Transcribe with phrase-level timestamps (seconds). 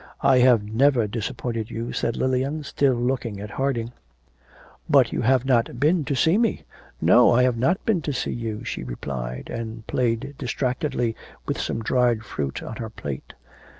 [0.21, 3.91] 'I have never disappointed you,' said Lilian, still looking at Harding.
[4.89, 6.63] 'But you have not been to see me.'
[6.99, 12.23] 'No; I've not been to see you,' she replied, and played distractedly with some dried
[12.23, 13.33] fruit on her plate.